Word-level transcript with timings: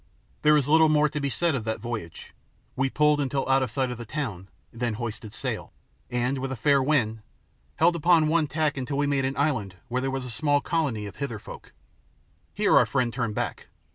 There 0.41 0.57
is 0.57 0.67
little 0.67 0.89
more 0.89 1.09
to 1.09 1.19
be 1.19 1.29
said 1.29 1.53
of 1.53 1.63
that 1.65 1.79
voyage. 1.79 2.33
We 2.75 2.89
pulled 2.89 3.19
until 3.19 3.47
out 3.47 3.61
of 3.61 3.69
sight 3.69 3.91
of 3.91 3.99
the 3.99 4.03
town, 4.05 4.49
then 4.73 4.95
hoisted 4.95 5.31
sail, 5.31 5.73
and, 6.09 6.39
with 6.39 6.51
a 6.51 6.55
fair 6.55 6.81
wind, 6.81 7.21
held 7.75 7.95
upon 7.95 8.27
one 8.27 8.47
tack 8.47 8.77
until 8.77 8.97
we 8.97 9.05
made 9.05 9.25
an 9.25 9.37
island 9.37 9.75
where 9.89 10.01
there 10.01 10.09
was 10.09 10.25
a 10.25 10.31
small 10.31 10.59
colony 10.59 11.05
of 11.05 11.17
Hither 11.17 11.37
folk. 11.37 11.71
Here 12.51 12.75
our 12.75 12.87
friend 12.87 13.13
turned 13.13 13.35
back. 13.35 13.67